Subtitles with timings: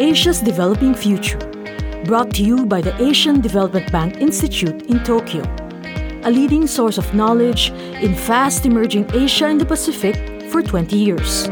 [0.00, 1.38] Asia's Developing Future,
[2.04, 5.42] brought to you by the Asian Development Bank Institute in Tokyo,
[6.22, 10.14] a leading source of knowledge in fast emerging Asia and the Pacific
[10.52, 11.48] for 20 years.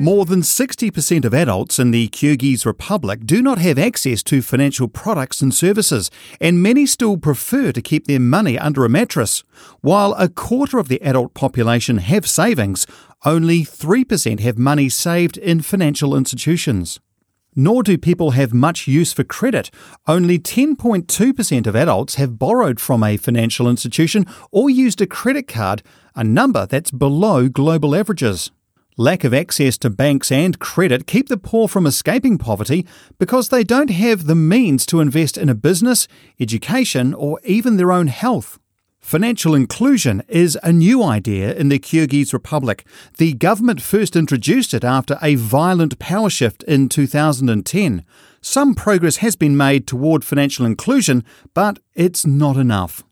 [0.00, 4.86] More than 60% of adults in the Kyrgyz Republic do not have access to financial
[4.86, 6.08] products and services,
[6.40, 9.42] and many still prefer to keep their money under a mattress.
[9.80, 12.86] While a quarter of the adult population have savings,
[13.24, 17.00] only 3% have money saved in financial institutions.
[17.56, 19.68] Nor do people have much use for credit.
[20.06, 25.82] Only 10.2% of adults have borrowed from a financial institution or used a credit card,
[26.14, 28.52] a number that's below global averages.
[29.00, 32.84] Lack of access to banks and credit keep the poor from escaping poverty
[33.16, 36.08] because they don't have the means to invest in a business,
[36.40, 38.58] education, or even their own health.
[38.98, 42.84] Financial inclusion is a new idea in the Kyrgyz Republic.
[43.18, 48.04] The government first introduced it after a violent power shift in 2010.
[48.40, 51.24] Some progress has been made toward financial inclusion,
[51.54, 53.04] but it's not enough.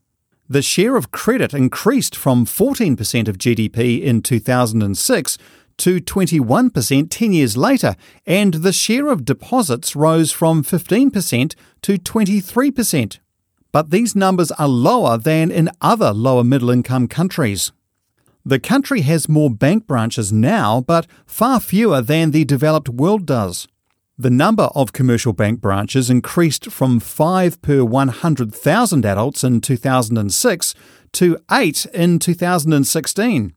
[0.48, 5.38] The share of credit increased from 14% of GDP in 2006
[5.78, 7.96] to 21% 10 years later,
[8.26, 13.18] and the share of deposits rose from 15% to 23%.
[13.72, 17.72] But these numbers are lower than in other lower middle income countries.
[18.44, 23.66] The country has more bank branches now, but far fewer than the developed world does.
[24.16, 30.74] The number of commercial bank branches increased from 5 per 100,000 adults in 2006
[31.12, 33.55] to 8 in 2016.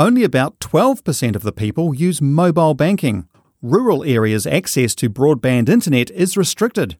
[0.00, 3.28] Only about 12% of the people use mobile banking.
[3.60, 6.96] Rural areas' access to broadband internet is restricted.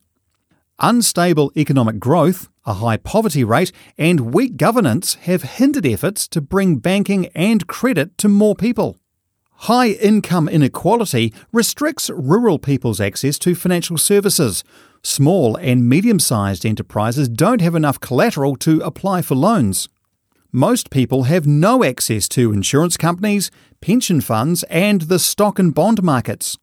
[0.77, 6.75] Unstable economic growth, a high poverty rate, and weak governance have hindered efforts to bring
[6.75, 8.99] banking and credit to more people.
[9.65, 14.63] High income inequality restricts rural people's access to financial services.
[15.01, 19.89] Small and medium sized enterprises don't have enough collateral to apply for loans
[20.51, 26.03] most people have no access to insurance companies, pension funds, and the stock and bond
[26.03, 26.57] markets.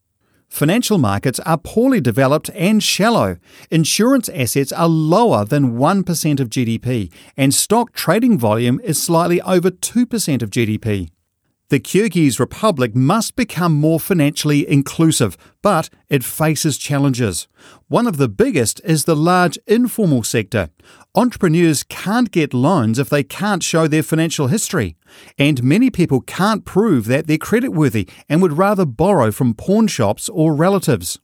[0.47, 3.37] Financial markets are poorly developed and shallow.
[3.69, 9.71] Insurance assets are lower than 1% of GDP, and stock trading volume is slightly over
[9.71, 11.09] 2% of GDP.
[11.69, 17.47] The Kyrgyz Republic must become more financially inclusive, but it faces challenges.
[17.87, 20.71] One of the biggest is the large informal sector.
[21.13, 24.95] Entrepreneurs can't get loans if they can't show their financial history,
[25.37, 30.27] and many people can't prove that they're creditworthy and would rather borrow from pawn shops
[30.27, 31.19] or relatives.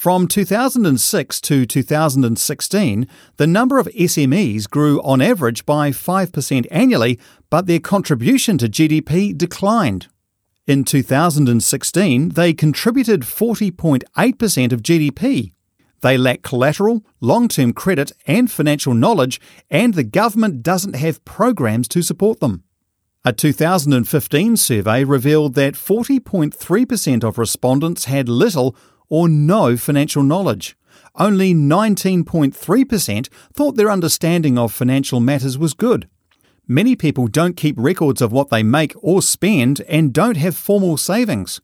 [0.00, 3.06] From 2006 to 2016,
[3.36, 9.36] the number of SMEs grew on average by 5% annually, but their contribution to GDP
[9.36, 10.06] declined.
[10.66, 15.52] In 2016, they contributed 40.8% of GDP.
[16.00, 19.38] They lack collateral, long term credit, and financial knowledge,
[19.70, 22.64] and the government doesn't have programs to support them.
[23.22, 28.74] A 2015 survey revealed that 40.3% of respondents had little
[29.10, 30.74] or no financial knowledge.
[31.16, 36.08] Only 19.3% thought their understanding of financial matters was good.
[36.66, 40.96] Many people don't keep records of what they make or spend and don't have formal
[40.96, 41.60] savings.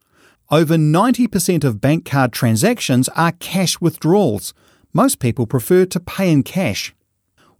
[0.50, 4.52] Over 90% of bank card transactions are cash withdrawals.
[4.92, 6.92] Most people prefer to pay in cash.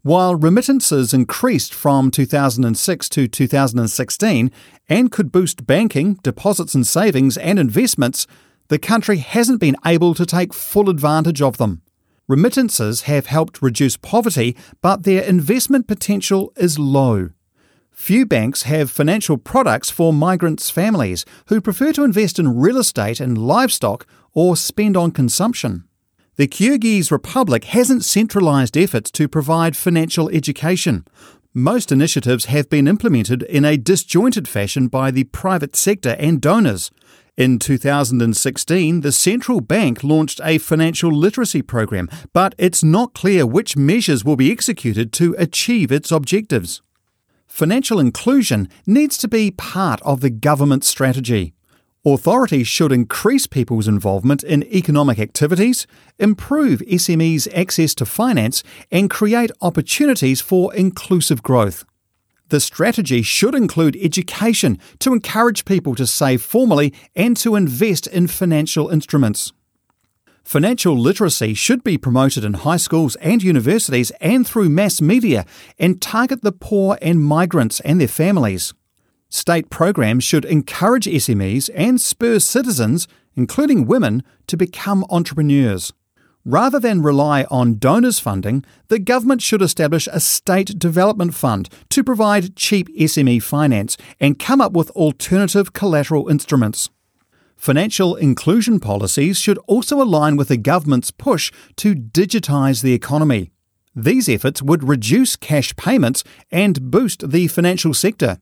[0.03, 4.51] While remittances increased from 2006 to 2016
[4.89, 8.27] and could boost banking, deposits and savings, and investments,
[8.69, 11.83] the country hasn't been able to take full advantage of them.
[12.29, 17.31] Remittances have helped reduce poverty, but their investment potential is low.
[17.93, 23.21] Few banks have financial products for migrants' families who prefer to invest in real estate
[23.21, 25.85] and livestock or spend on consumption.
[26.37, 31.07] The Kyrgyz Republic hasn't centralised efforts to provide financial education.
[31.55, 36.91] Most initiatives have been implemented in a disjointed fashion by the private sector and donors.
[37.37, 43.77] In 2016, the central bank launched a financial literacy program, but it's not clear which
[43.77, 46.81] measures will be executed to achieve its objectives.
[47.47, 51.53] Financial inclusion needs to be part of the government strategy.
[52.07, 55.87] Authorities should increase people's involvement in economic activities,
[56.19, 61.85] improve SMEs' access to finance, and create opportunities for inclusive growth.
[62.49, 68.29] The strategy should include education to encourage people to save formally and to invest in
[68.29, 69.53] financial instruments.
[70.45, 75.45] Financial literacy should be promoted in high schools and universities and through mass media
[75.77, 78.73] and target the poor and migrants and their families.
[79.29, 85.93] State programs should encourage SMEs and spur citizens, including women, to become entrepreneurs.
[86.49, 92.05] Rather than rely on donors' funding, the government should establish a state development fund to
[92.05, 96.89] provide cheap SME finance and come up with alternative collateral instruments.
[97.57, 103.51] Financial inclusion policies should also align with the government's push to digitise the economy.
[103.97, 106.23] These efforts would reduce cash payments
[106.53, 108.39] and boost the financial sector.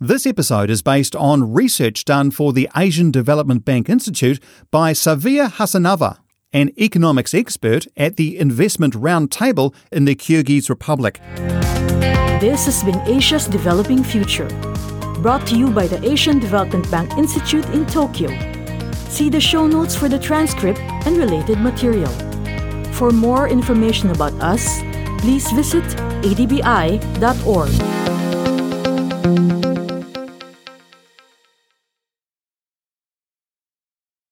[0.00, 5.50] This episode is based on research done for the Asian Development Bank Institute by Savia
[5.50, 6.20] Hasanova
[6.52, 11.20] an economics expert at the Investment Roundtable in the Kyrgyz Republic.
[12.40, 14.48] This has been Asia's Developing Future,
[15.22, 18.28] brought to you by the Asian Development Bank Institute in Tokyo.
[19.08, 22.12] See the show notes for the transcript and related material.
[22.92, 24.80] For more information about us,
[25.20, 25.84] please visit
[26.24, 27.70] adbi.org.